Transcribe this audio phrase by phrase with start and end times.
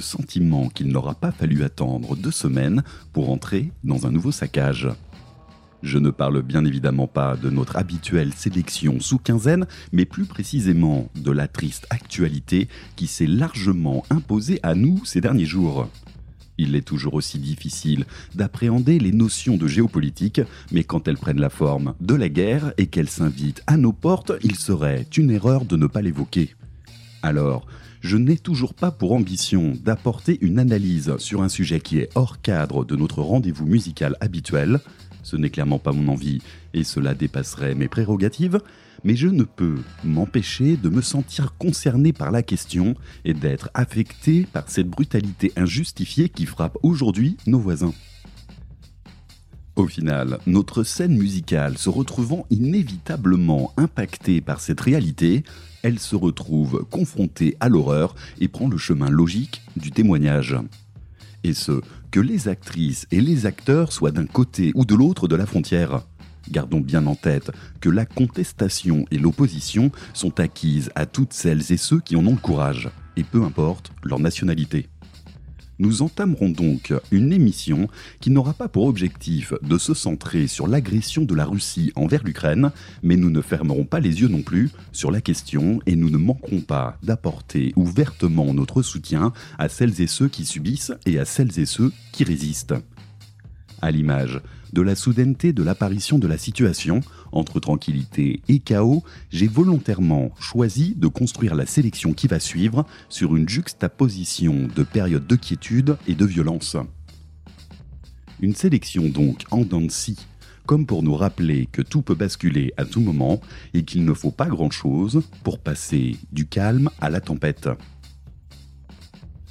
[0.00, 4.88] sentiment qu'il n'aura pas fallu attendre deux semaines pour entrer dans un nouveau saccage.
[5.82, 11.08] Je ne parle bien évidemment pas de notre habituelle sélection sous quinzaine, mais plus précisément
[11.14, 15.88] de la triste actualité qui s'est largement imposée à nous ces derniers jours.
[16.58, 18.04] Il est toujours aussi difficile
[18.34, 20.40] d'appréhender les notions de géopolitique,
[20.72, 24.32] mais quand elles prennent la forme de la guerre et qu'elles s'invitent à nos portes,
[24.42, 26.56] il serait une erreur de ne pas l'évoquer.
[27.22, 27.66] Alors,
[28.00, 32.40] je n'ai toujours pas pour ambition d'apporter une analyse sur un sujet qui est hors
[32.40, 34.80] cadre de notre rendez-vous musical habituel,
[35.22, 36.40] ce n'est clairement pas mon envie
[36.74, 38.60] et cela dépasserait mes prérogatives,
[39.04, 44.46] mais je ne peux m'empêcher de me sentir concerné par la question et d'être affecté
[44.52, 47.94] par cette brutalité injustifiée qui frappe aujourd'hui nos voisins.
[49.76, 55.44] Au final, notre scène musicale se retrouvant inévitablement impactée par cette réalité,
[55.82, 60.56] elle se retrouve confrontée à l'horreur et prend le chemin logique du témoignage.
[61.44, 65.36] Et ce, que les actrices et les acteurs soient d'un côté ou de l'autre de
[65.36, 66.02] la frontière.
[66.50, 71.76] Gardons bien en tête que la contestation et l'opposition sont acquises à toutes celles et
[71.76, 74.88] ceux qui en ont le courage, et peu importe leur nationalité
[75.78, 77.88] nous entamerons donc une émission
[78.20, 82.70] qui n'aura pas pour objectif de se centrer sur l'agression de la Russie envers l'Ukraine,
[83.02, 86.18] mais nous ne fermerons pas les yeux non plus sur la question et nous ne
[86.18, 91.58] manquerons pas d'apporter ouvertement notre soutien à celles et ceux qui subissent et à celles
[91.58, 92.74] et ceux qui résistent.
[93.80, 94.40] À l'image
[94.72, 97.00] de la soudaineté de l'apparition de la situation,
[97.32, 103.36] entre tranquillité et chaos, j'ai volontairement choisi de construire la sélection qui va suivre sur
[103.36, 106.76] une juxtaposition de périodes de quiétude et de violence.
[108.40, 109.88] Une sélection donc en dents
[110.68, 113.40] comme pour nous rappeler que tout peut basculer à tout moment
[113.72, 117.70] et qu'il ne faut pas grand-chose pour passer du calme à la tempête.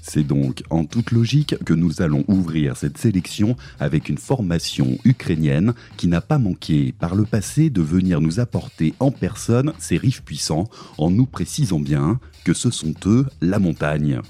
[0.09, 5.73] C'est donc en toute logique que nous allons ouvrir cette sélection avec une formation ukrainienne
[5.97, 10.23] qui n'a pas manqué par le passé de venir nous apporter en personne ses riffs
[10.23, 14.21] puissants en nous précisant bien que ce sont eux la montagne.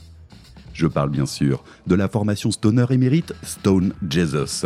[0.73, 4.65] Je parle bien sûr de la formation stoner émérite Stone Jesus.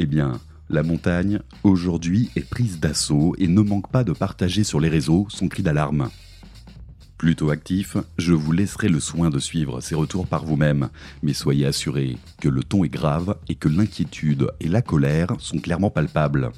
[0.00, 4.80] Eh bien, la montagne, aujourd'hui, est prise d'assaut et ne manque pas de partager sur
[4.80, 6.08] les réseaux son cri d'alarme.
[7.20, 10.88] Plutôt actif, je vous laisserai le soin de suivre ces retours par vous-même,
[11.22, 15.58] mais soyez assurés que le ton est grave et que l'inquiétude et la colère sont
[15.58, 16.50] clairement palpables.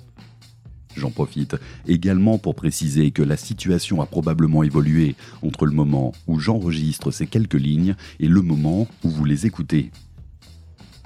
[0.97, 1.57] J'en profite
[1.89, 7.27] également pour préciser que la situation a probablement évolué entre le moment où j'enregistre ces
[7.27, 9.91] quelques lignes et le moment où vous les écoutez.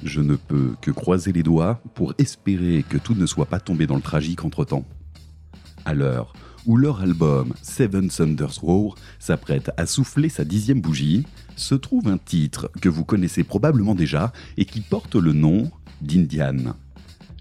[0.02, 3.86] Je ne peux que croiser les doigts pour espérer que tout ne soit pas tombé
[3.86, 4.84] dans le tragique entre-temps.
[5.86, 6.34] À l'heure
[6.66, 11.24] où leur album Seven Thunders Roar s'apprête à souffler sa dixième bougie,
[11.56, 15.70] se trouve un titre que vous connaissez probablement déjà et qui porte le nom
[16.02, 16.74] d'Indian.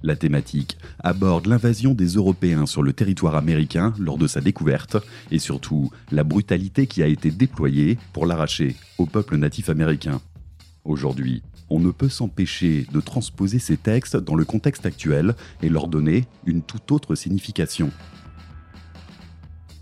[0.03, 4.97] La thématique aborde l'invasion des Européens sur le territoire américain lors de sa découverte
[5.31, 10.21] et surtout la brutalité qui a été déployée pour l'arracher au peuple natif américain.
[10.83, 15.87] Aujourd'hui, on ne peut s'empêcher de transposer ces textes dans le contexte actuel et leur
[15.87, 17.89] donner une toute autre signification.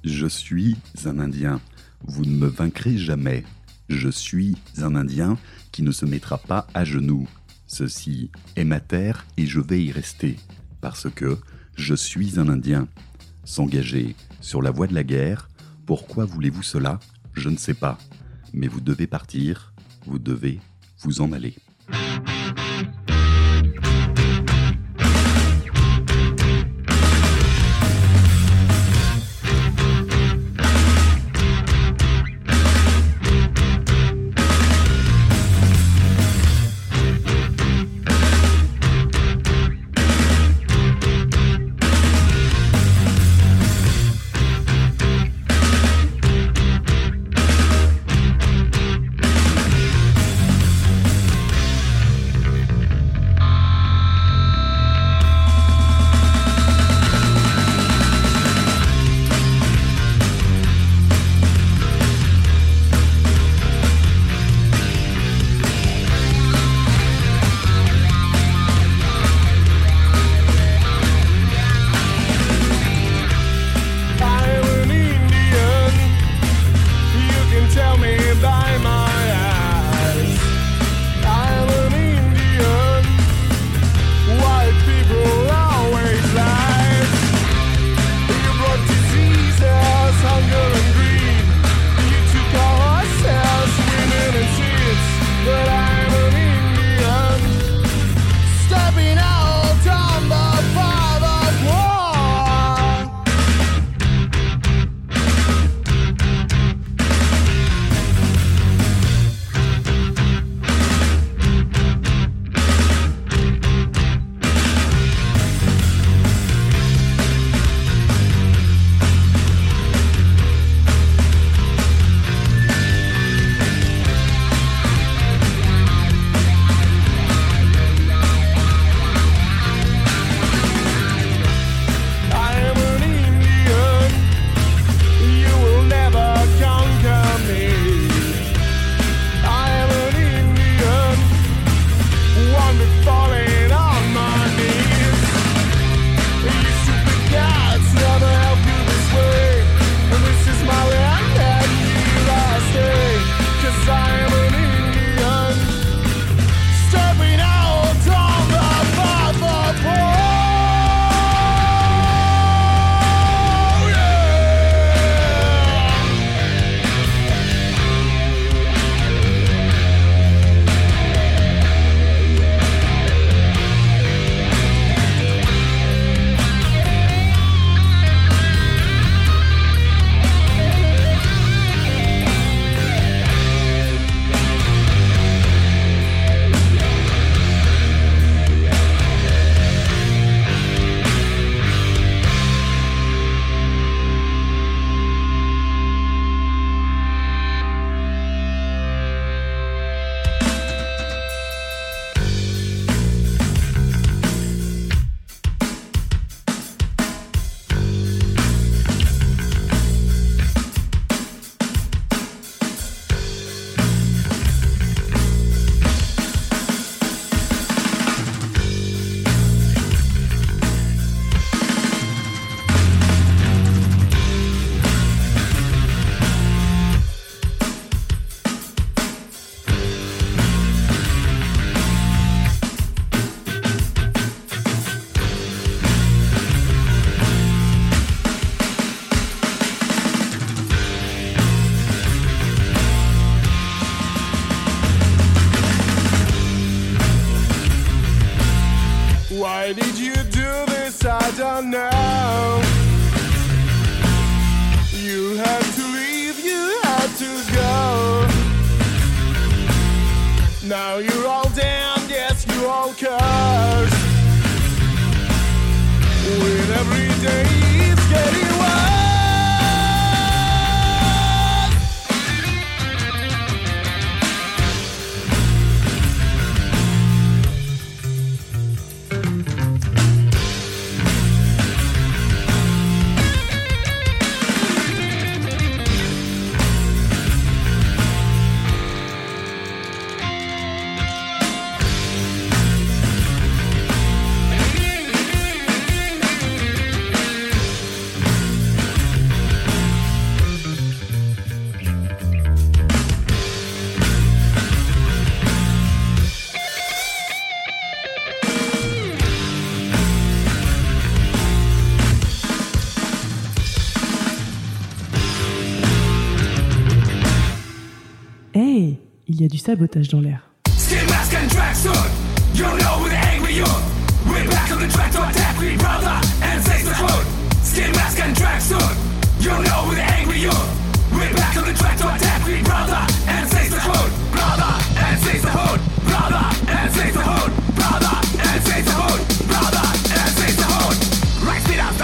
[0.03, 0.75] Je suis
[1.06, 1.62] un Indien.
[2.06, 3.44] Vous ne me vaincrez jamais.
[3.88, 5.38] Je suis un Indien
[5.72, 7.28] qui ne se mettra pas à genoux.
[7.68, 10.38] Ceci est ma terre et je vais y rester.
[10.82, 11.38] Parce que
[11.76, 12.88] je suis un Indien.
[13.46, 15.50] S'engager sur la voie de la guerre,
[15.85, 16.99] pourquoi voulez-vous cela?
[17.34, 17.97] Je ne sais pas.
[18.53, 19.73] Mais vous devez partir,
[20.06, 20.59] vous devez
[20.99, 21.56] vous en aller.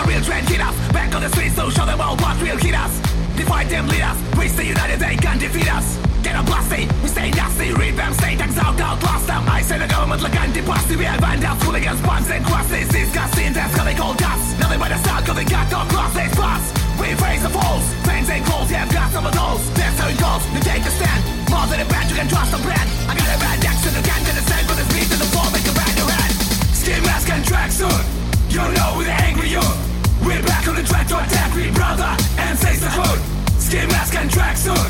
[0.05, 0.75] Real trend hit us.
[0.91, 2.99] Back on the streets, so show them will hit us.
[3.69, 4.17] Them, lead us.
[4.37, 6.08] We stay united, they can't defeat us.
[6.39, 9.43] A blasty, we stay nasty, revamp, stay tanks out, outlast them.
[9.43, 12.88] I say the government like anti-pasty, we have vandals, hooligans, bombs and crosses.
[12.88, 14.55] Disgusting, that's how they call guts.
[14.55, 16.63] Nothing but a style, cause they got no crosses, plus.
[16.96, 19.67] We face the falls, fangs and calls, yeah, I've got some of those.
[19.75, 21.22] That's how it goes, you take a stand.
[21.51, 22.88] More than a band, you can trust the brand.
[23.12, 25.67] I got a bad action, you can't understand, but it's beat to the floor, make
[25.67, 26.31] a bang your head.
[26.72, 28.00] Skin mask and tracksuit,
[28.48, 29.75] you know we're the angry youth.
[30.24, 33.19] We're back on the track to attack me, brother, and save the hood.
[33.60, 34.88] Skin mask and tracksuit,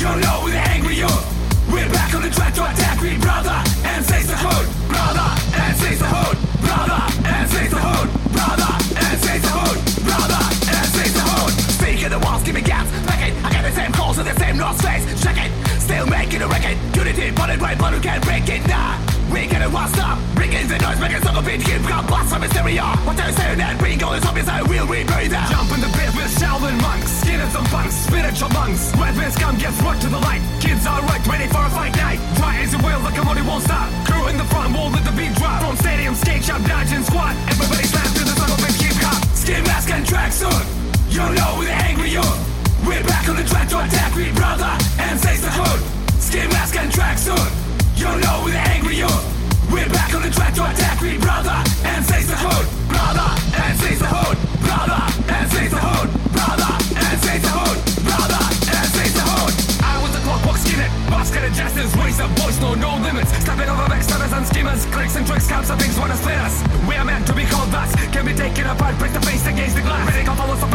[0.00, 1.24] you know we're angry youth.
[1.68, 3.52] We're back on the track to attack me, brother,
[3.84, 4.66] and save the hood.
[4.88, 5.28] Brother,
[5.60, 6.36] and save the hood.
[6.64, 8.08] Brother, and save the hood.
[8.32, 9.78] Brother, and save the hood.
[10.08, 10.40] Brother,
[10.72, 11.52] and save the hood.
[11.76, 12.90] Speak of the walls, give me gaps.
[13.04, 15.04] Back it, I got the same calls with the same north face.
[15.22, 16.78] Check it, still making a record.
[16.96, 19.09] Unity, but it right, but who can't break it now?
[19.30, 20.18] We get it, what's up?
[20.34, 22.82] Bring in the noise, make it sucker beat, hip hop, blast from hysteria.
[23.06, 25.46] What they're saying that bring all this up inside, we'll rebury them.
[25.46, 28.90] Jump in the pit with Sheldon monks, skin and some punks, spiritual monks.
[28.98, 30.42] Weapons come, get brought to the light.
[30.58, 32.18] Kids are right, ready for a fight night.
[32.42, 33.86] Try as you will, the commodity won't stop.
[34.02, 35.62] Crew in the front, won't let the beat drop.
[35.62, 37.38] From stadium, skate shop, dodge and squat.
[37.54, 39.22] Everybody slap to the sucker beat, hip hop.
[39.38, 40.66] Skin mask and tracksuit.
[41.14, 42.40] You know we're the angry youth.
[42.82, 45.80] We're back on the track to attack me, brother, and save the hood.
[46.18, 47.69] Skin mask and tracksuit.
[48.00, 49.24] You know we're angry youth.
[49.68, 51.52] We're back on the track to attack me, brother,
[51.84, 52.64] and save the hood.
[52.88, 53.28] Brother,
[53.60, 54.40] and save the hood.
[54.64, 56.08] Brother, and save the hood.
[56.32, 57.76] Brother, and save the hood.
[58.00, 58.40] Brother,
[58.72, 59.52] and save the hood.
[59.84, 63.36] I was the clockwork skinhead, basket of justice, ways of voice, no, no limits.
[63.36, 66.64] Stepping over backstabbers and schemers, clicks and tricks, counts of things wanna split us.
[66.88, 69.76] We are meant to be called thus, can be taken apart, break the face against
[69.76, 70.19] the glass.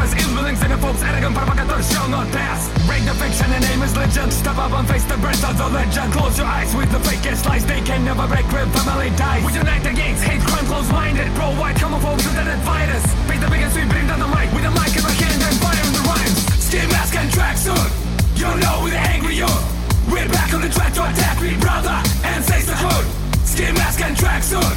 [0.05, 2.69] Philosophers, ill-willing xenophobes, arrogant provocateurs shall not pass.
[2.85, 4.31] Break the fiction and name is legend.
[4.31, 6.13] Step up and face the breath of the legend.
[6.13, 9.43] Close your eyes with the fakest lies, they can never break real family ties.
[9.45, 11.33] We unite against hate, crime, close-minded.
[11.33, 13.05] Pro-white, homophobes who didn't fight us.
[13.25, 15.57] Face the biggest, we bring down the mic with a mic in our hand and
[15.57, 16.37] fire in the rhymes.
[16.61, 17.89] Skin mask and tracksuit,
[18.37, 19.63] you know we're the angry youth.
[20.05, 21.97] We're back on the track to attack me, brother,
[22.29, 23.05] and save the hood.
[23.41, 24.75] Skin mask and tracksuit,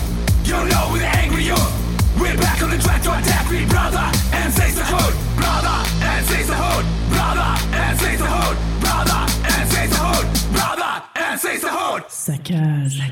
[0.48, 1.87] you know we're the angry youth.
[2.20, 5.14] We're back on the track to attack me, brother, and save the hood.
[5.36, 6.84] Brother, and save the hood.
[7.10, 8.56] Brother, and save the hood.
[8.80, 10.26] Brother, and save the hood.
[10.52, 12.02] Brother, and save the hood.
[12.08, 13.02] Saccage.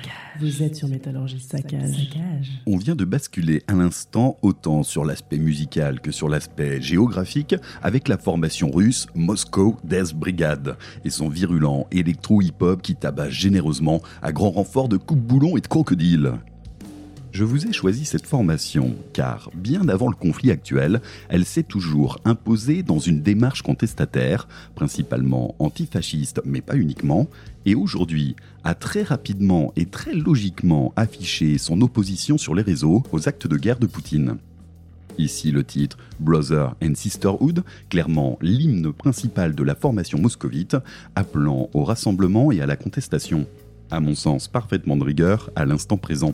[0.41, 2.09] Vous êtes sur Métallurgie Saccage.
[2.67, 8.09] On vient de basculer à l'instant autant sur l'aspect musical que sur l'aspect géographique avec
[8.09, 14.51] la formation russe Moscow Death Brigade et son virulent électro-hip-hop qui tabasse généreusement à grand
[14.51, 16.33] renfort de coupe-boulons et de crocodiles.
[17.37, 22.19] Je vous ai choisi cette formation car, bien avant le conflit actuel, elle s'est toujours
[22.25, 27.29] imposée dans une démarche contestataire, principalement antifasciste mais pas uniquement,
[27.67, 33.29] et aujourd'hui a très rapidement et très logiquement affiché son opposition sur les réseaux aux
[33.29, 34.39] actes de guerre de Poutine.
[35.19, 40.79] Ici le titre Brother and Sisterhood, clairement l'hymne principal de la formation moscovite,
[41.15, 43.47] appelant au rassemblement et à la contestation.
[43.91, 46.33] À mon sens parfaitement de rigueur à l'instant présent.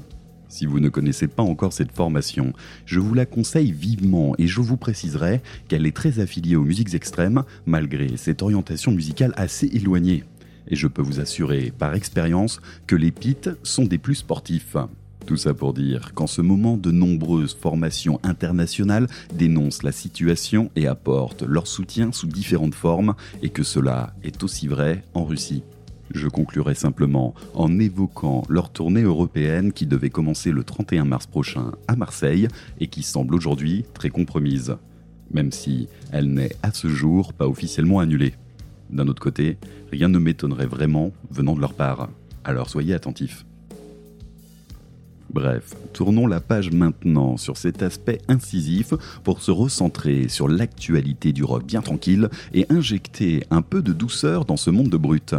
[0.52, 2.52] Si vous ne connaissez pas encore cette formation,
[2.84, 6.92] je vous la conseille vivement et je vous préciserai qu'elle est très affiliée aux musiques
[6.92, 10.24] extrêmes malgré cette orientation musicale assez éloignée.
[10.68, 14.76] Et je peux vous assurer par expérience que les pits sont des plus sportifs.
[15.24, 20.86] Tout ça pour dire qu'en ce moment, de nombreuses formations internationales dénoncent la situation et
[20.86, 25.62] apportent leur soutien sous différentes formes, et que cela est aussi vrai en Russie.
[26.14, 31.72] Je conclurai simplement en évoquant leur tournée européenne qui devait commencer le 31 mars prochain
[31.88, 32.48] à Marseille
[32.80, 34.76] et qui semble aujourd'hui très compromise,
[35.30, 38.34] même si elle n'est à ce jour pas officiellement annulée.
[38.90, 39.56] D'un autre côté,
[39.90, 42.10] rien ne m'étonnerait vraiment venant de leur part,
[42.44, 43.46] alors soyez attentifs.
[45.32, 48.92] Bref, tournons la page maintenant sur cet aspect incisif
[49.24, 54.44] pour se recentrer sur l'actualité du rock bien tranquille et injecter un peu de douceur
[54.44, 55.34] dans ce monde de brut.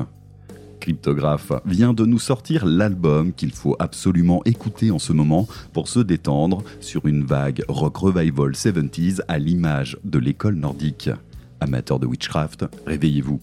[0.84, 6.02] Cryptographe vient de nous sortir l'album qu'il faut absolument écouter en ce moment pour se
[6.02, 11.10] détendre sur une vague rock revival 70s à l'image de l'école nordique.
[11.62, 13.40] Amateurs de witchcraft, réveillez-vous.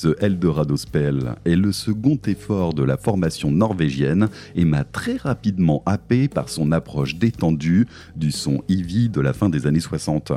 [0.00, 5.82] The Eldorado Spell est le second effort de la formation norvégienne et m'a très rapidement
[5.84, 10.30] happé par son approche détendue du son Eevee de la fin des années 60.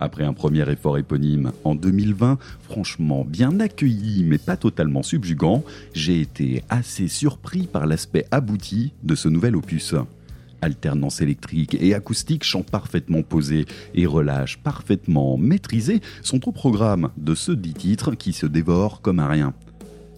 [0.00, 6.20] Après un premier effort éponyme en 2020, franchement bien accueilli mais pas totalement subjugant, j'ai
[6.20, 9.94] été assez surpris par l'aspect abouti de ce nouvel opus.
[10.60, 17.34] Alternance électrique et acoustique, chant parfaitement posé et relâche parfaitement maîtrisé sont au programme de
[17.34, 19.54] ce dix titres qui se dévorent comme un rien.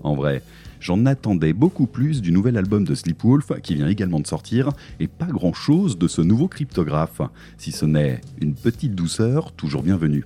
[0.03, 0.43] En vrai,
[0.81, 5.07] j'en attendais beaucoup plus du nouvel album de Sleepwolf qui vient également de sortir et
[5.07, 7.21] pas grand chose de ce nouveau cryptographe,
[7.59, 10.25] si ce n'est une petite douceur toujours bienvenue.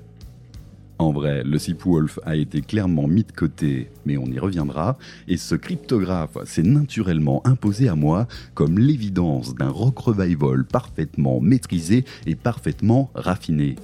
[0.98, 4.96] En vrai, le Wolf a été clairement mis de côté, mais on y reviendra,
[5.26, 12.04] et ce cryptographe s'est naturellement imposé à moi comme l'évidence d'un rock revival parfaitement maîtrisé
[12.26, 13.74] et parfaitement raffiné.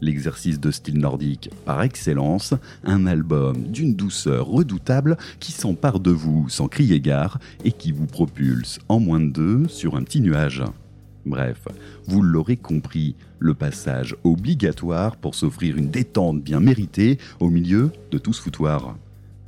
[0.00, 6.48] L'exercice de style nordique par excellence, un album d'une douceur redoutable qui s'empare de vous
[6.48, 10.62] sans crier gare et qui vous propulse en moins de deux sur un petit nuage.
[11.24, 11.66] Bref,
[12.06, 18.18] vous l'aurez compris, le passage obligatoire pour s'offrir une détente bien méritée au milieu de
[18.18, 18.96] tout ce foutoir.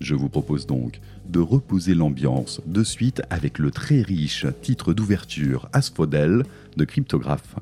[0.00, 5.68] Je vous propose donc de reposer l'ambiance de suite avec le très riche titre d'ouverture
[5.72, 6.44] Asphodel
[6.76, 7.56] de Cryptographe.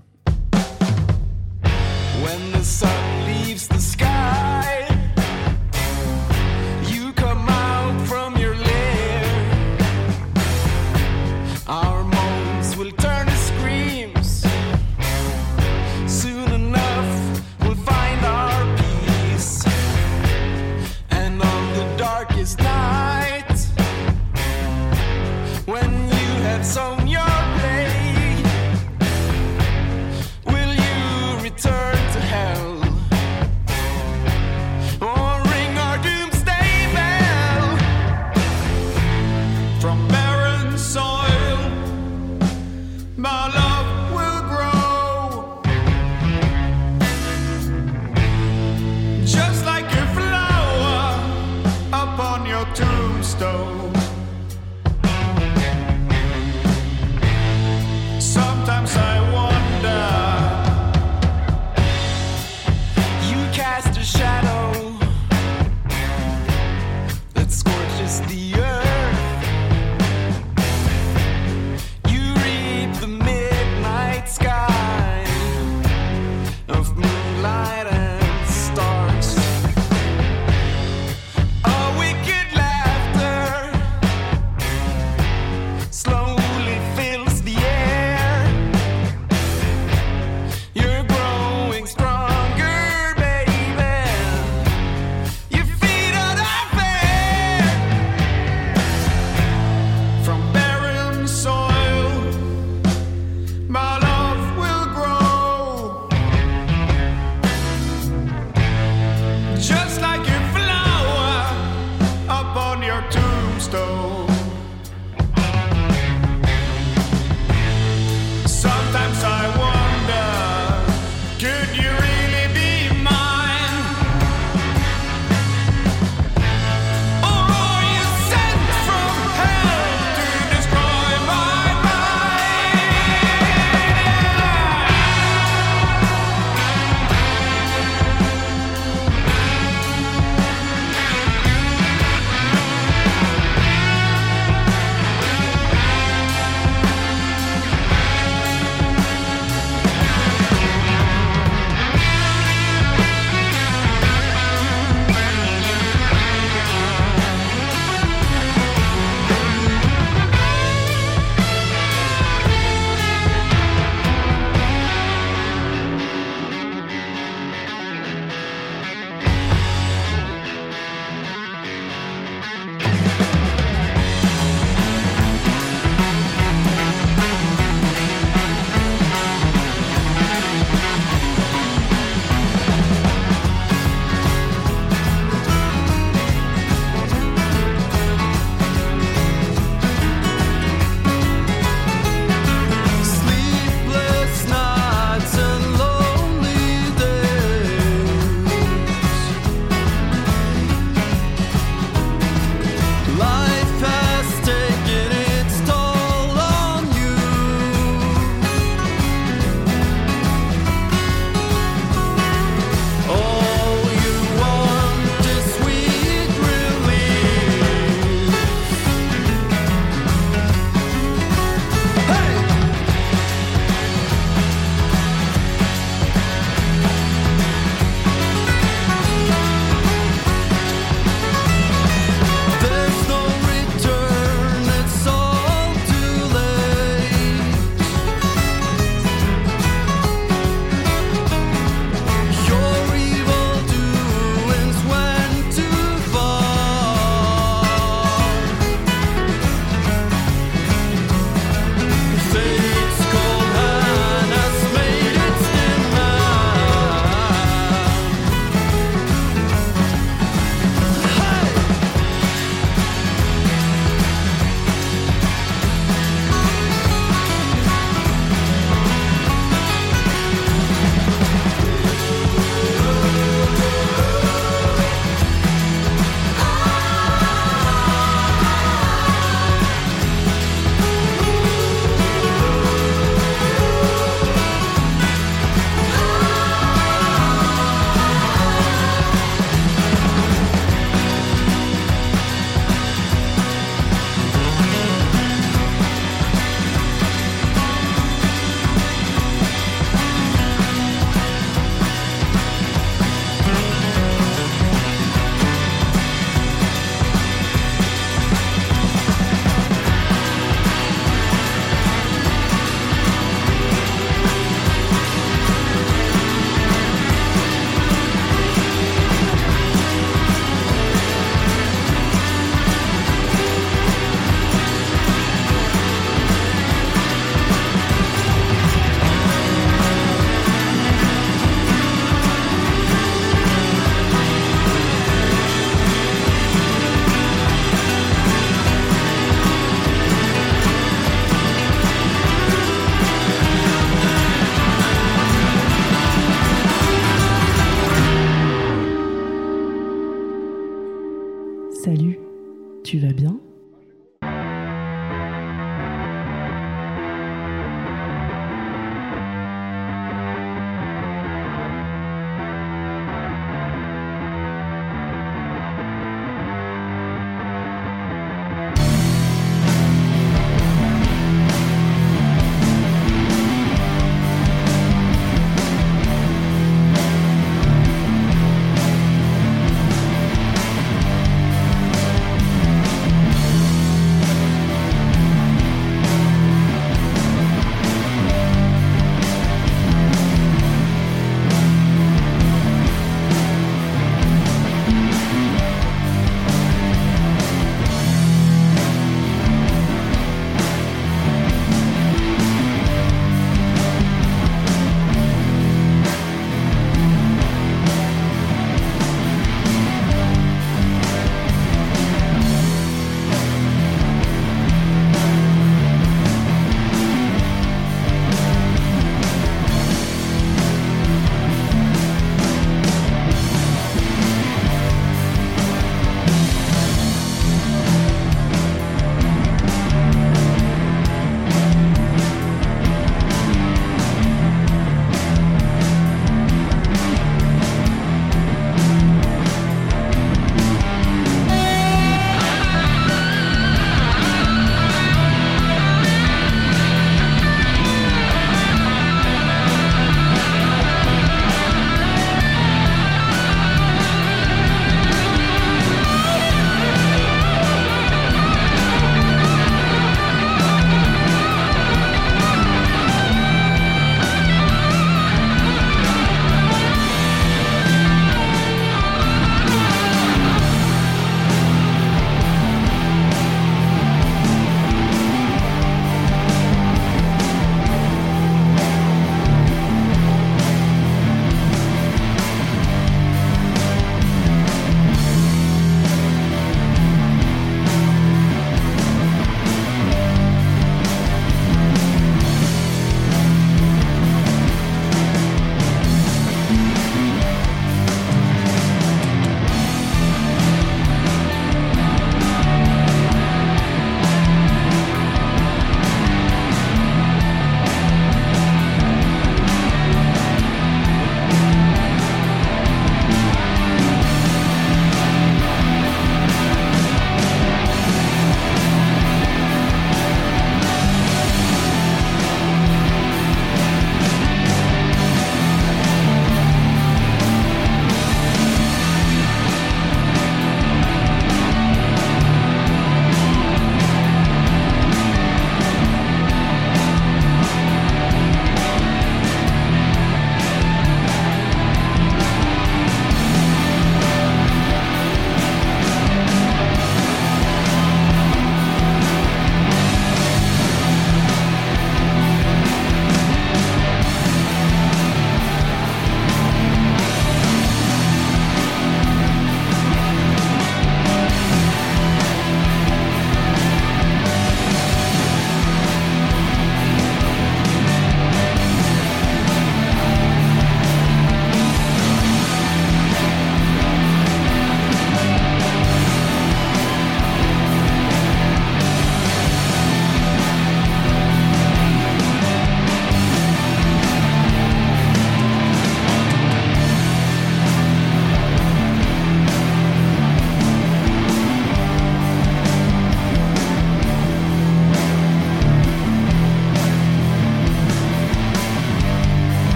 [2.26, 4.55] When the sun leaves the sky,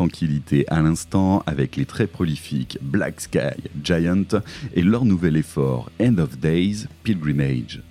[0.00, 4.40] tranquillité à l'instant avec les très prolifiques Black Sky Giant
[4.72, 7.82] et leur nouvel effort End of Days Pilgrimage.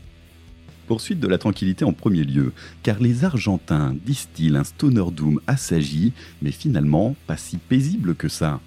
[0.88, 6.12] Poursuite de la tranquillité en premier lieu, car les Argentins distillent un stoner doom assagi,
[6.42, 8.60] mais finalement pas si paisible que ça.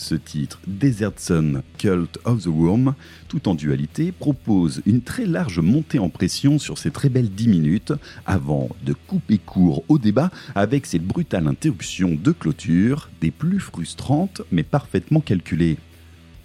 [0.00, 2.94] Ce titre, Desert Sun Cult of the Worm,
[3.28, 7.48] tout en dualité, propose une très large montée en pression sur ces très belles 10
[7.48, 7.92] minutes
[8.24, 14.40] avant de couper court au débat avec cette brutale interruption de clôture, des plus frustrantes
[14.50, 15.76] mais parfaitement calculées.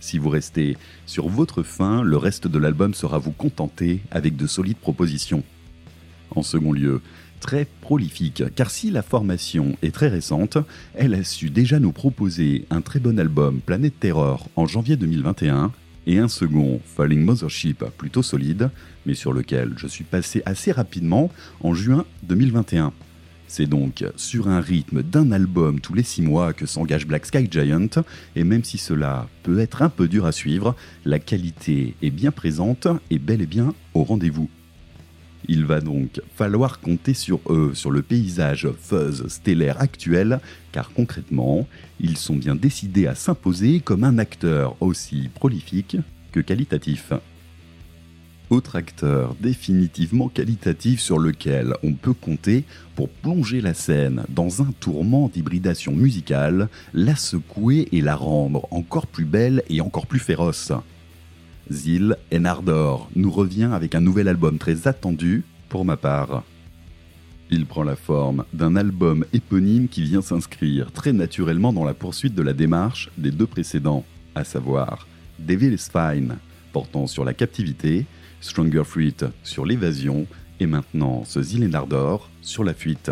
[0.02, 4.48] Si vous restez sur votre fin, le reste de l'album sera vous contenter avec de
[4.48, 5.44] solides propositions.
[6.32, 7.02] En second lieu,
[7.40, 10.58] très prolifique, car si la formation est très récente,
[10.94, 15.72] elle a su déjà nous proposer un très bon album Planète Terror en janvier 2021
[16.08, 18.70] et un second Falling Mothership plutôt solide,
[19.06, 22.94] mais sur lequel je suis passé assez rapidement en juin 2021.
[23.48, 27.48] C'est donc sur un rythme d'un album tous les six mois que s'engage Black Sky
[27.50, 27.88] Giant,
[28.36, 32.32] et même si cela peut être un peu dur à suivre, la qualité est bien
[32.32, 34.50] présente et bel et bien au rendez-vous.
[35.48, 40.40] Il va donc falloir compter sur eux, sur le paysage fuzz stellaire actuel,
[40.72, 41.68] car concrètement,
[42.00, 45.98] ils sont bien décidés à s'imposer comme un acteur aussi prolifique
[46.32, 47.14] que qualitatif.
[48.50, 52.64] Autre acteur définitivement qualitatif sur lequel on peut compter
[52.96, 59.08] pour plonger la scène dans un tourment d'hybridation musicale, la secouer et la rendre encore
[59.08, 60.72] plus belle et encore plus féroce.
[61.72, 66.44] Zil Enardor nous revient avec un nouvel album très attendu pour ma part.
[67.50, 72.36] Il prend la forme d'un album éponyme qui vient s'inscrire très naturellement dans la poursuite
[72.36, 74.04] de la démarche des deux précédents,
[74.36, 75.08] à savoir
[75.40, 76.38] Devil is Fine,
[76.72, 78.06] portant sur la captivité,
[78.42, 80.28] Stronger Fruit sur l'évasion,
[80.60, 83.12] et maintenant ce Enardor sur la fuite.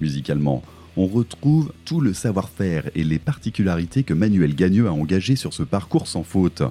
[0.00, 0.62] Musicalement,
[0.96, 5.62] on retrouve tout le savoir-faire et les particularités que Manuel Gagneux a engagé sur ce
[5.62, 6.62] parcours sans faute.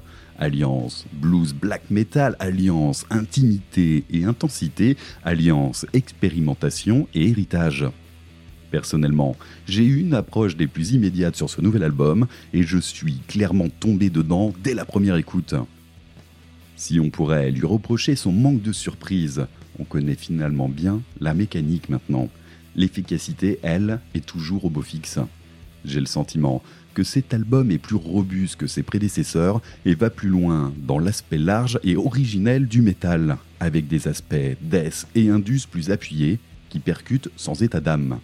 [0.41, 7.85] Alliance blues black metal, alliance intimité et intensité, alliance expérimentation et héritage.
[8.71, 9.35] Personnellement,
[9.67, 13.69] j'ai eu une approche des plus immédiates sur ce nouvel album et je suis clairement
[13.69, 15.53] tombé dedans dès la première écoute.
[16.75, 19.45] Si on pourrait lui reprocher son manque de surprise,
[19.77, 22.29] on connaît finalement bien la mécanique maintenant.
[22.75, 25.19] L'efficacité, elle, est toujours au beau fixe.
[25.85, 26.63] J'ai le sentiment
[26.93, 31.37] que cet album est plus robuste que ses prédécesseurs et va plus loin dans l'aspect
[31.37, 36.39] large et originel du métal, avec des aspects death et indus plus appuyés
[36.69, 38.19] qui percutent sans état d'âme.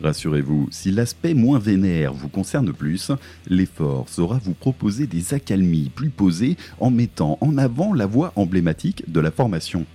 [0.00, 3.10] Rassurez-vous, si l'aspect moins vénère vous concerne plus,
[3.48, 9.10] l'effort saura vous proposer des accalmies plus posées en mettant en avant la voix emblématique
[9.10, 9.86] de la formation.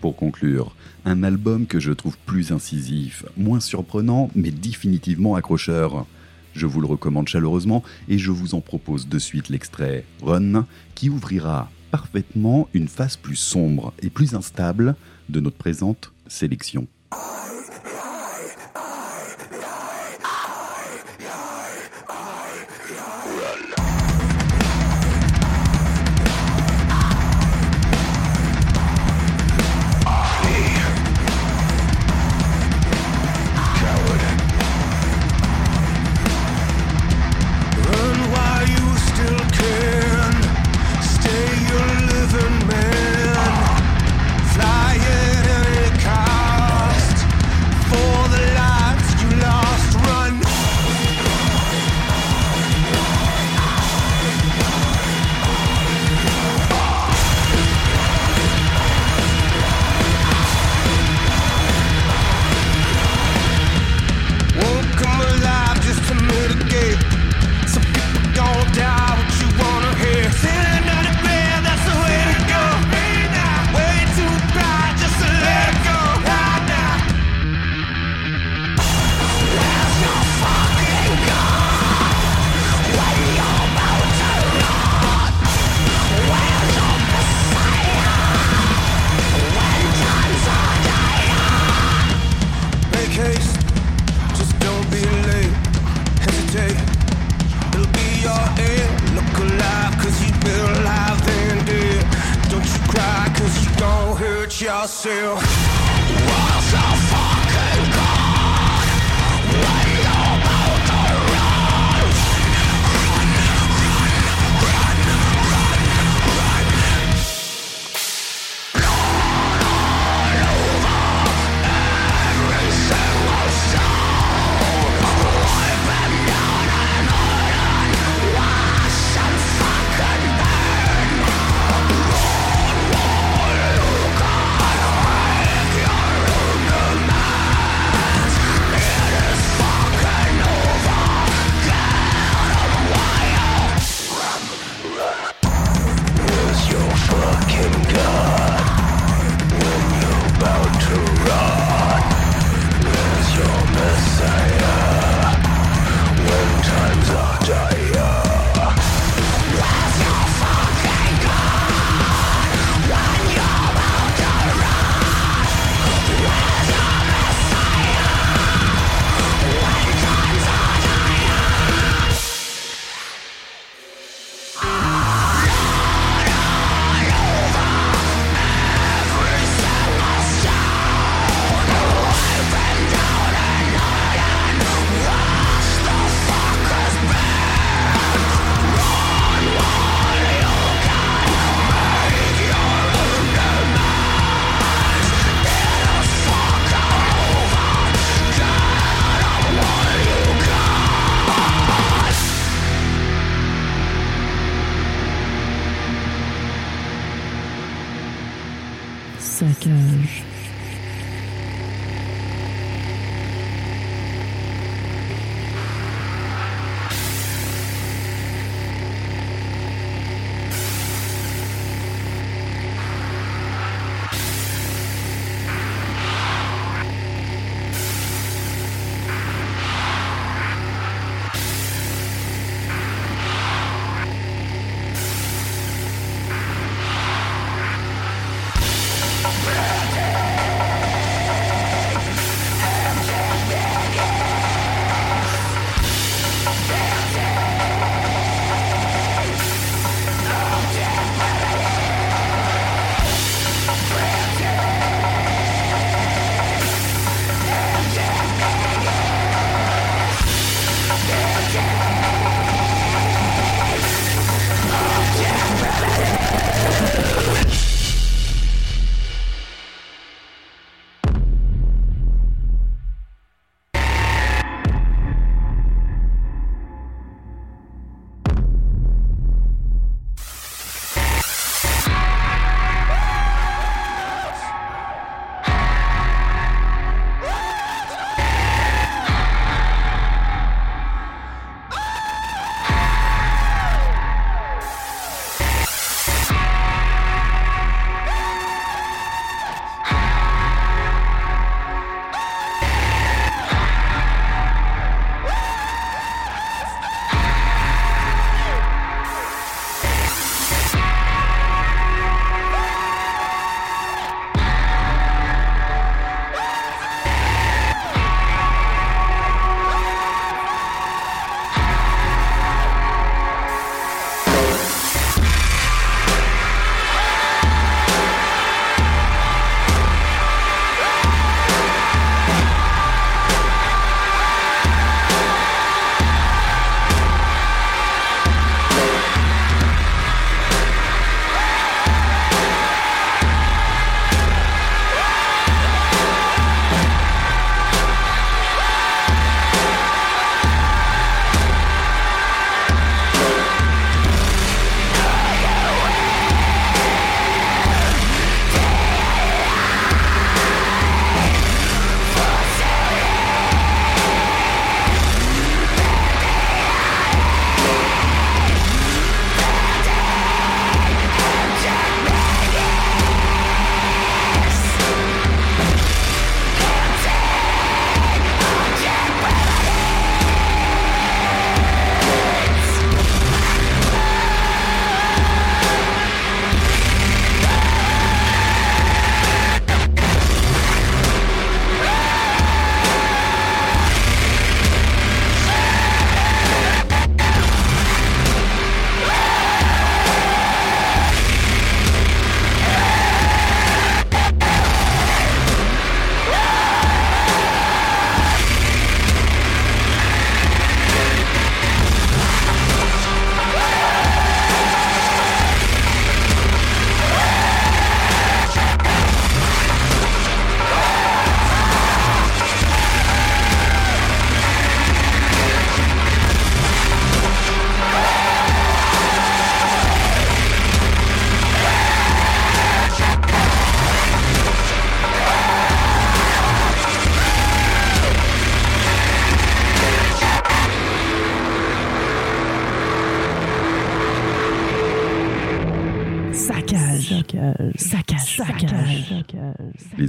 [0.00, 0.74] Pour conclure,
[1.04, 6.04] un album que je trouve plus incisif, moins surprenant, mais définitivement accrocheur.
[6.54, 11.10] Je vous le recommande chaleureusement et je vous en propose de suite l'extrait Run qui
[11.10, 14.94] ouvrira parfaitement une face plus sombre et plus instable
[15.28, 16.86] de notre présente sélection.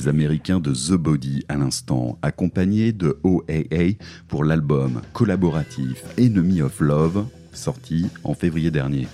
[0.07, 3.97] Américains de The Body à l'instant, accompagnés de OAA
[4.27, 9.07] pour l'album collaboratif Enemy of Love, sorti en février dernier.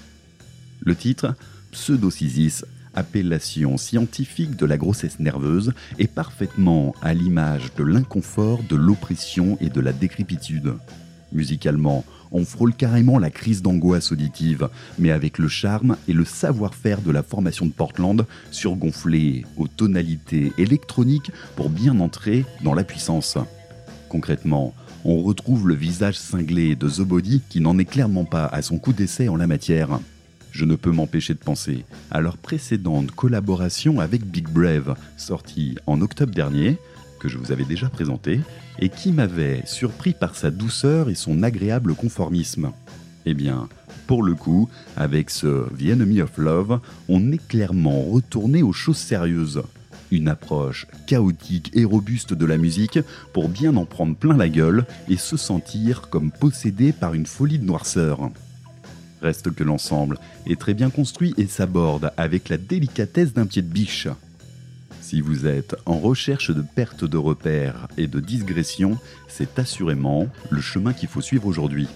[0.82, 1.36] Le titre,
[1.72, 9.58] Pseudocisis, appellation scientifique de la grossesse nerveuse, est parfaitement à l'image de l'inconfort, de l'oppression
[9.62, 10.74] et de la décrépitude.
[11.32, 17.02] Musicalement, on frôle carrément la crise d'angoisse auditive, mais avec le charme et le savoir-faire
[17.02, 23.38] de la formation de Portland, surgonflé aux tonalités électroniques pour bien entrer dans la puissance.
[24.10, 24.74] Concrètement,
[25.04, 28.78] on retrouve le visage cinglé de The Body qui n'en est clairement pas à son
[28.78, 30.00] coup d'essai en la matière.
[30.52, 36.02] Je ne peux m'empêcher de penser à leur précédente collaboration avec Big Brave, sortie en
[36.02, 36.78] octobre dernier,
[37.22, 38.42] que je vous avais déjà présenté,
[38.80, 42.72] et qui m'avait surpris par sa douceur et son agréable conformisme.
[43.28, 43.70] Eh bien,
[44.08, 44.68] pour le coup,
[44.98, 49.62] avec ce The Enemy of Love, on est clairement retourné aux choses sérieuses.
[50.10, 53.00] Une approche chaotique et robuste de la musique
[53.34, 57.60] pour bien en prendre plein la gueule et se sentir comme possédé par une folie
[57.60, 58.32] de noirceur.
[59.22, 60.18] Reste que l'ensemble
[60.48, 64.08] est très bien construit et s'aborde avec la délicatesse d'un pied de biche.
[65.12, 68.98] Si vous êtes en recherche de perte de repères et de digression,
[69.28, 71.90] c'est assurément le chemin qu'il faut suivre aujourd'hui.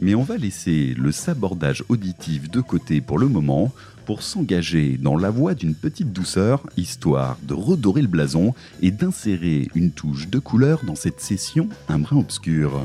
[0.00, 3.72] Mais on va laisser le sabordage auditif de côté pour le moment
[4.06, 9.68] pour s'engager dans la voie d'une petite douceur, histoire de redorer le blason et d'insérer
[9.76, 12.84] une touche de couleur dans cette session un brin obscur.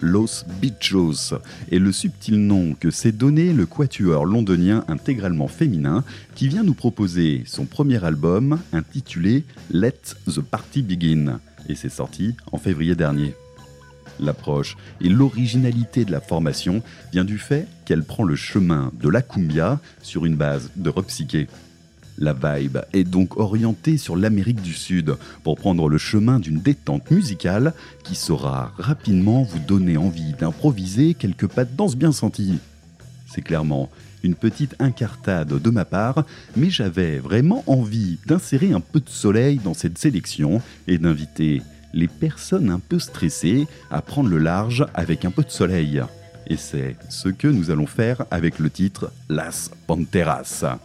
[0.00, 1.34] Los Bichos
[1.70, 6.74] est le subtil nom que s'est donné le quatuor londonien intégralement féminin qui vient nous
[6.74, 13.34] proposer son premier album intitulé Let the Party Begin et c'est sorti en février dernier.
[14.18, 16.82] L'approche et l'originalité de la formation
[17.12, 21.06] vient du fait qu'elle prend le chemin de la cumbia sur une base de rock
[21.06, 21.46] psyché.
[22.20, 27.10] La vibe est donc orientée sur l'Amérique du Sud pour prendre le chemin d'une détente
[27.10, 27.72] musicale
[28.04, 32.58] qui saura rapidement vous donner envie d'improviser quelques pas de danse bien senties.
[33.26, 33.88] C'est clairement
[34.22, 36.26] une petite incartade de ma part,
[36.58, 41.62] mais j'avais vraiment envie d'insérer un peu de soleil dans cette sélection et d'inviter
[41.94, 46.02] les personnes un peu stressées à prendre le large avec un peu de soleil.
[46.46, 50.78] Et c'est ce que nous allons faire avec le titre Las Panteras.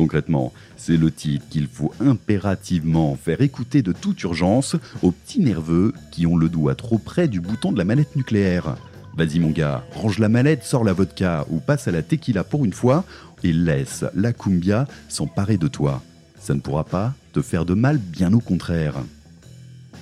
[0.00, 5.92] Concrètement, c'est le titre qu'il faut impérativement faire écouter de toute urgence aux petits nerveux
[6.10, 8.76] qui ont le doigt trop près du bouton de la manette nucléaire.
[9.18, 12.64] Vas-y mon gars, range la mallette, sors la vodka ou passe à la tequila pour
[12.64, 13.04] une fois
[13.44, 16.02] et laisse la cumbia s'emparer de toi.
[16.40, 18.94] Ça ne pourra pas te faire de mal, bien au contraire.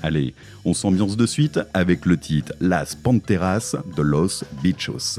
[0.04, 0.32] Allez,
[0.64, 5.18] on s'ambiance de suite avec le titre Las Panteras de Los Bichos.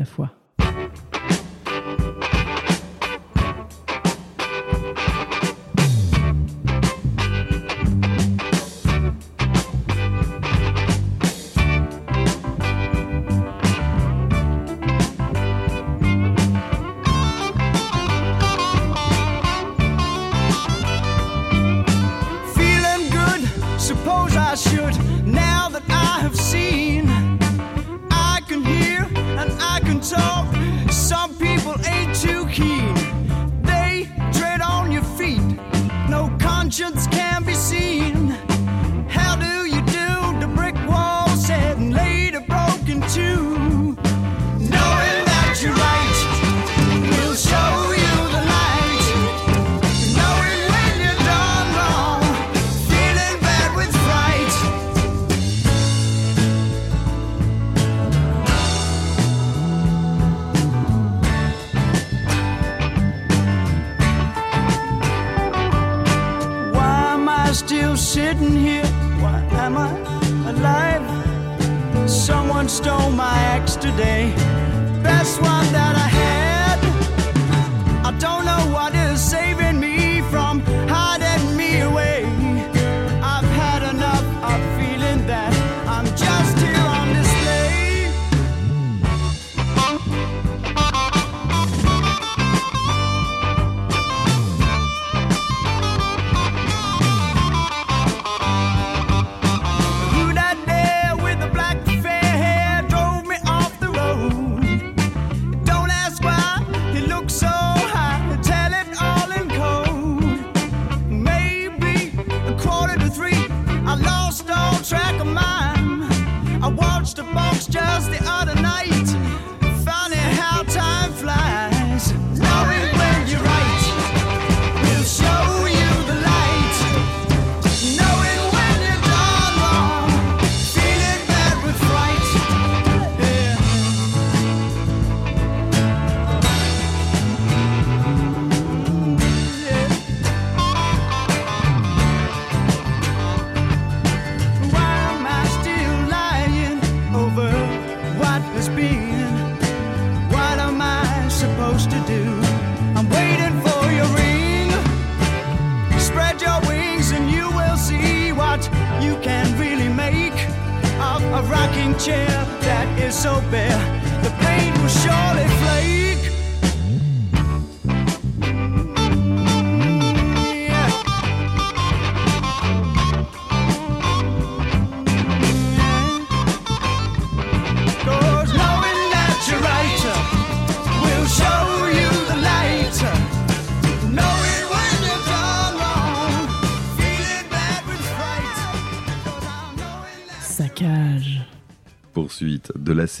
[0.00, 0.39] La fois.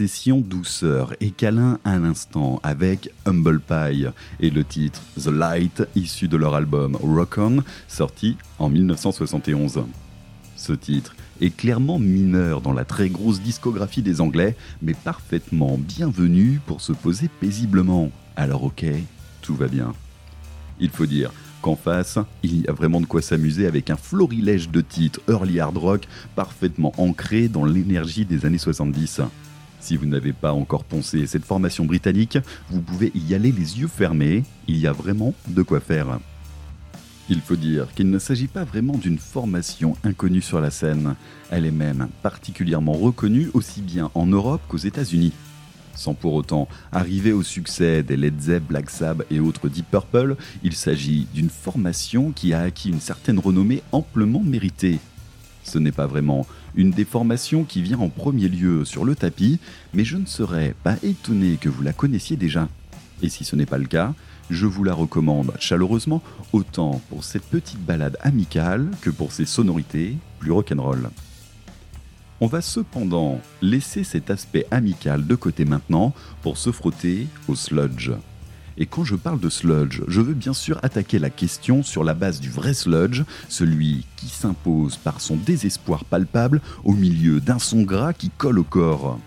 [0.00, 4.06] de la session douceur et câlin à l'instant avec Humble Pie
[4.40, 9.82] et le titre The Light issu de leur album Rock On sorti en 1971.
[10.56, 16.60] Ce titre est clairement mineur dans la très grosse discographie des Anglais, mais parfaitement bienvenu
[16.66, 18.10] pour se poser paisiblement.
[18.36, 18.86] Alors ok,
[19.42, 19.92] tout va bien.
[20.78, 21.30] Il faut dire
[21.60, 25.60] qu'en face, il y a vraiment de quoi s'amuser avec un florilège de titres early
[25.60, 29.20] hard rock parfaitement ancrés dans l'énergie des années 70.
[29.80, 33.88] Si vous n'avez pas encore poncé cette formation britannique, vous pouvez y aller les yeux
[33.88, 36.20] fermés, il y a vraiment de quoi faire.
[37.30, 41.14] Il faut dire qu'il ne s'agit pas vraiment d'une formation inconnue sur la scène,
[41.50, 45.32] elle est même particulièrement reconnue aussi bien en Europe qu'aux États-Unis.
[45.94, 50.36] Sans pour autant arriver au succès des Led Zepp, Black Sabbath et autres Deep Purple,
[50.62, 54.98] il s'agit d'une formation qui a acquis une certaine renommée amplement méritée.
[55.64, 59.58] Ce n'est pas vraiment une des formations qui vient en premier lieu sur le tapis,
[59.92, 62.68] mais je ne serais pas étonné que vous la connaissiez déjà.
[63.22, 64.14] Et si ce n'est pas le cas,
[64.48, 70.16] je vous la recommande chaleureusement, autant pour cette petite balade amicale que pour ses sonorités
[70.38, 71.10] plus rock'n'roll.
[72.40, 78.12] On va cependant laisser cet aspect amical de côté maintenant pour se frotter au sludge.
[78.80, 82.14] Et quand je parle de sludge, je veux bien sûr attaquer la question sur la
[82.14, 87.82] base du vrai sludge, celui qui s'impose par son désespoir palpable au milieu d'un son
[87.82, 89.20] gras qui colle au corps.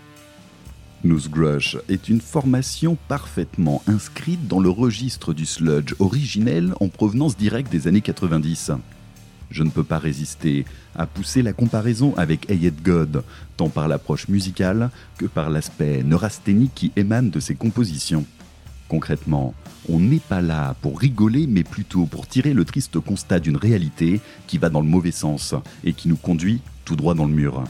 [1.04, 7.70] Noosegrush est une formation parfaitement inscrite dans le registre du sludge originel en provenance directe
[7.70, 8.72] des années 90.
[9.52, 10.64] Je ne peux pas résister
[10.96, 13.22] à pousser la comparaison avec Ayed God,
[13.56, 18.26] tant par l'approche musicale que par l'aspect neurasthénique qui émane de ses compositions.
[18.88, 19.54] Concrètement,
[19.88, 24.20] on n'est pas là pour rigoler, mais plutôt pour tirer le triste constat d'une réalité
[24.46, 25.54] qui va dans le mauvais sens
[25.84, 27.64] et qui nous conduit tout droit dans le mur.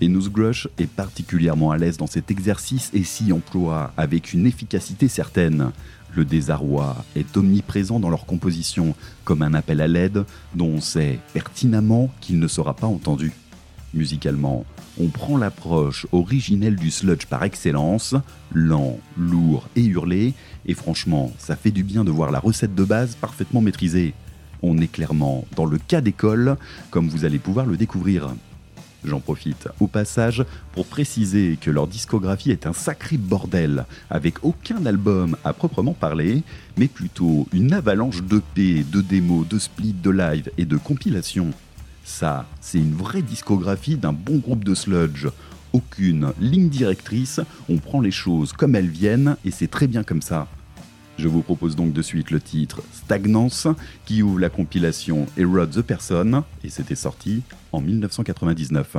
[0.00, 5.08] Et Grush est particulièrement à l'aise dans cet exercice et s'y emploie avec une efficacité
[5.08, 5.70] certaine.
[6.14, 8.94] Le désarroi est omniprésent dans leur composition,
[9.24, 10.24] comme un appel à l'aide
[10.54, 13.32] dont on sait pertinemment qu'il ne sera pas entendu.
[13.94, 14.66] Musicalement,
[14.98, 18.14] on prend l'approche originelle du sludge par excellence,
[18.52, 20.34] lent, lourd et hurlé,
[20.66, 24.14] et franchement, ça fait du bien de voir la recette de base parfaitement maîtrisée.
[24.62, 26.56] On est clairement dans le cas d'école,
[26.90, 28.30] comme vous allez pouvoir le découvrir.
[29.04, 34.84] J'en profite au passage pour préciser que leur discographie est un sacré bordel, avec aucun
[34.86, 36.42] album à proprement parler,
[36.76, 41.52] mais plutôt une avalanche d'EP, de démos, de splits, de live et de compilations.
[42.06, 45.26] Ça, c'est une vraie discographie d'un bon groupe de sludge.
[45.72, 50.22] Aucune ligne directrice, on prend les choses comme elles viennent et c'est très bien comme
[50.22, 50.46] ça.
[51.18, 53.66] Je vous propose donc de suite le titre Stagnance
[54.04, 57.42] qui ouvre la compilation Erode the Person et c'était sorti
[57.72, 58.98] en 1999.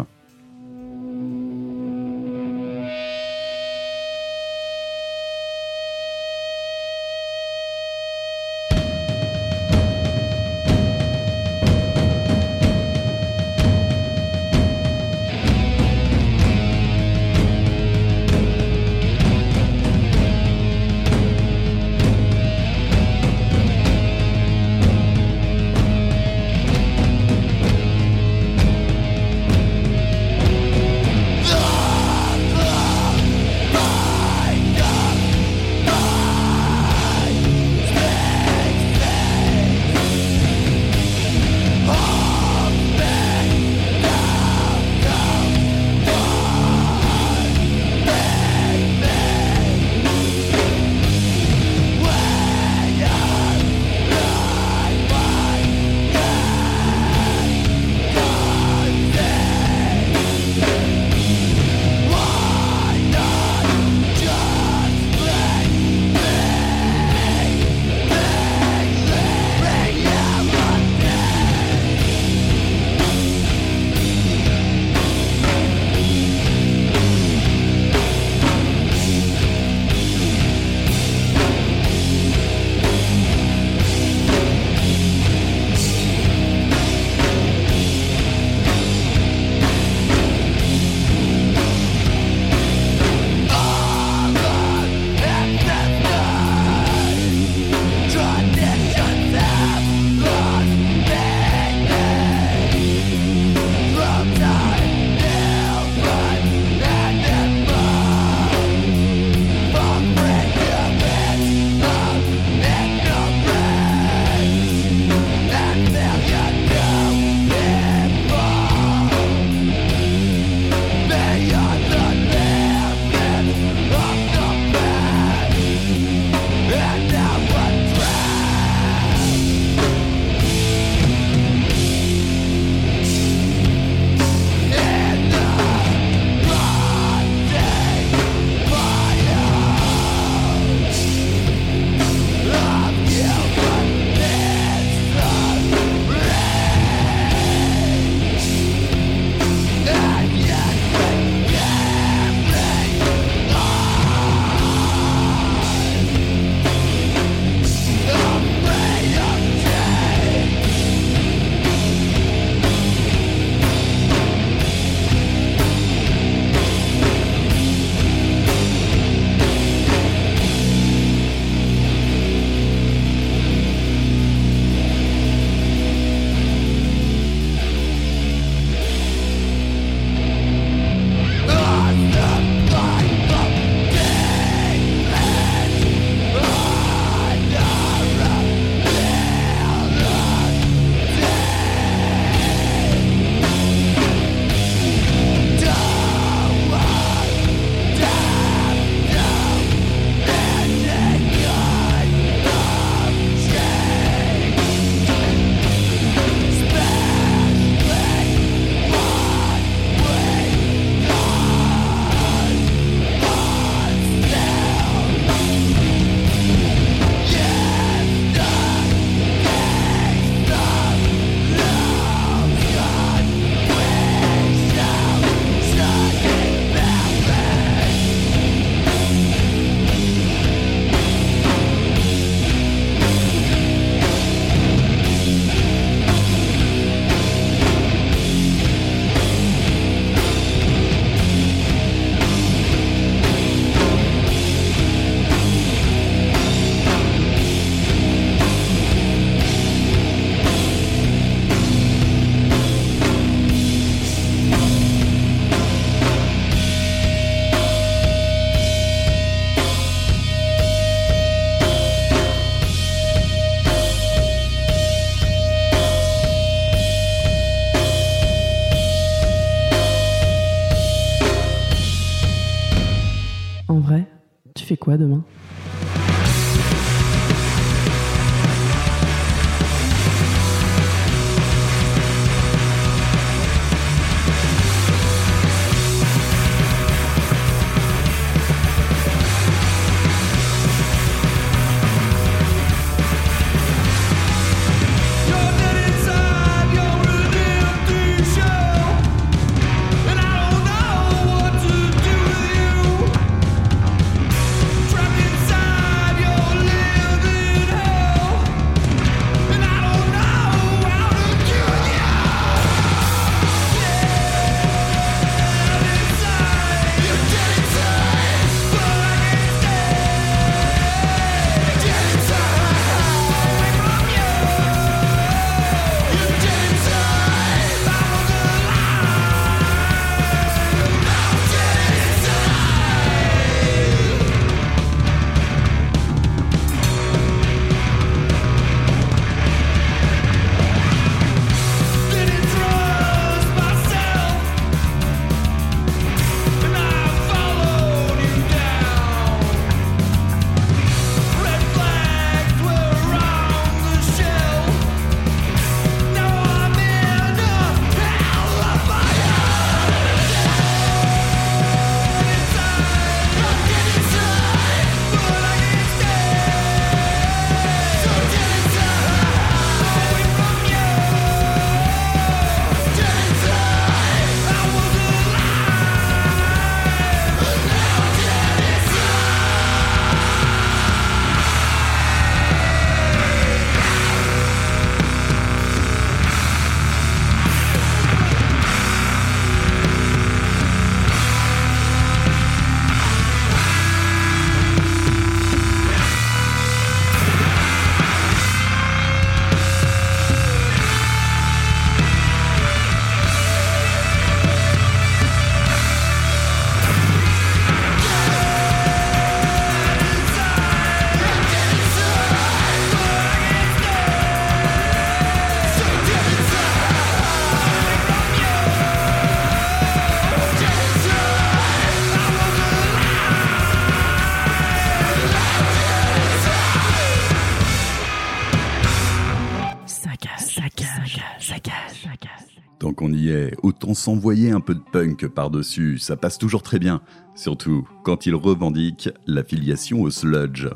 [432.80, 436.78] Tant qu'on y est, autant s'envoyer un peu de punk par-dessus, ça passe toujours très
[436.78, 437.01] bien,
[437.34, 440.67] surtout quand il revendique l'affiliation au sludge.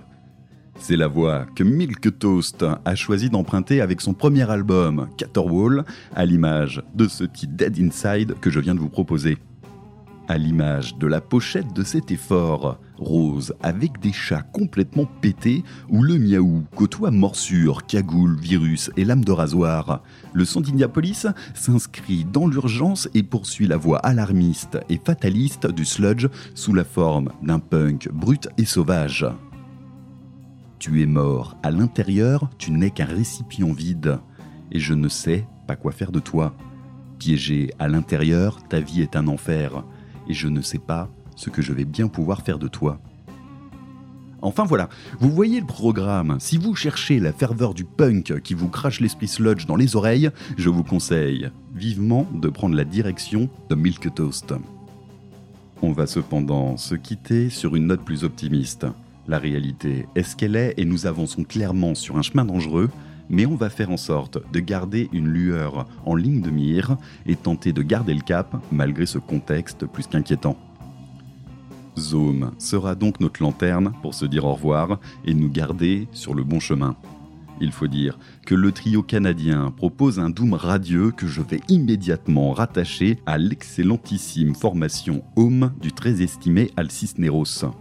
[0.79, 5.85] C'est la voix que Milk Toast a choisi d'emprunter avec son premier album, Caterwall,
[6.15, 9.37] à l'image de ce petit Dead Inside que je viens de vous proposer.
[10.27, 16.03] À l'image de la pochette de cet effort, rose avec des chats complètement pétés, où
[16.03, 20.03] le miaou côtoie morsure, cagoule, virus et lame de rasoir,
[20.33, 26.27] le son d'Indiapolis s'inscrit dans l'urgence et poursuit la voie alarmiste et fataliste du sludge
[26.53, 29.25] sous la forme d'un punk brut et sauvage.
[30.79, 34.19] Tu es mort à l'intérieur, tu n'es qu'un récipient vide,
[34.71, 36.55] et je ne sais pas quoi faire de toi.
[37.19, 39.83] Piégé à l'intérieur, ta vie est un enfer,
[40.31, 43.01] et je ne sais pas ce que je vais bien pouvoir faire de toi.
[44.41, 44.87] Enfin voilà,
[45.19, 46.37] vous voyez le programme.
[46.39, 50.31] Si vous cherchez la ferveur du punk qui vous crache l'esprit sludge dans les oreilles,
[50.57, 54.53] je vous conseille vivement de prendre la direction de Milk Toast.
[55.81, 58.87] On va cependant se quitter sur une note plus optimiste.
[59.27, 62.89] La réalité est ce qu'elle est et nous avançons clairement sur un chemin dangereux,
[63.31, 67.35] mais on va faire en sorte de garder une lueur en ligne de mire et
[67.35, 70.57] tenter de garder le cap malgré ce contexte plus qu'inquiétant.
[71.97, 76.43] Zoom sera donc notre lanterne pour se dire au revoir et nous garder sur le
[76.43, 76.95] bon chemin.
[77.59, 82.53] Il faut dire que le trio canadien propose un doom radieux que je vais immédiatement
[82.53, 87.71] rattacher à l'excellentissime formation Home du très estimé Al Cisneros.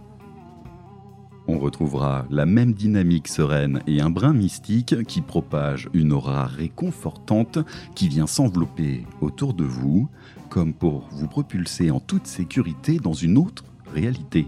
[1.53, 7.59] On retrouvera la même dynamique sereine et un brin mystique qui propage une aura réconfortante
[7.93, 10.07] qui vient s'envelopper autour de vous,
[10.49, 14.47] comme pour vous propulser en toute sécurité dans une autre réalité.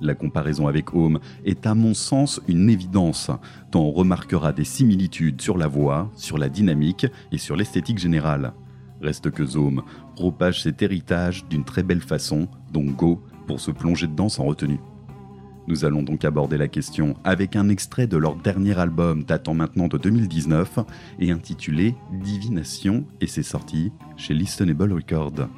[0.00, 3.30] La comparaison avec Home est à mon sens une évidence,
[3.70, 8.54] tant on remarquera des similitudes sur la voix, sur la dynamique et sur l'esthétique générale.
[9.02, 9.82] Reste que Zome
[10.14, 14.80] propage cet héritage d'une très belle façon, donc go pour se plonger dedans sans retenue.
[15.68, 19.86] Nous allons donc aborder la question avec un extrait de leur dernier album datant maintenant
[19.86, 20.80] de 2019
[21.20, 25.48] et intitulé Divination et c'est sorti chez Listenable Records.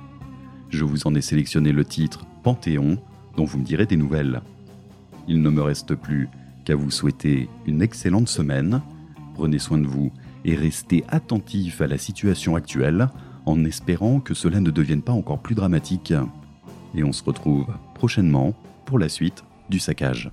[0.69, 2.99] Je vous en ai sélectionné le titre Panthéon,
[3.37, 4.43] dont vous me direz des nouvelles.
[5.27, 6.29] il ne me reste plus
[6.67, 8.83] qu'à vous souhaiter une excellente semaine.
[9.35, 10.13] Prenez soin de vous
[10.45, 13.09] et restez attentifs à la situation actuelle
[13.47, 16.13] en espérant que cela ne devienne pas encore plus dramatique.
[16.95, 20.31] Et on se retrouve prochainement pour la suite du saccage.